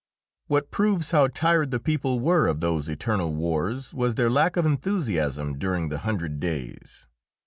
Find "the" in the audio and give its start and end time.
1.69-1.79, 5.89-5.99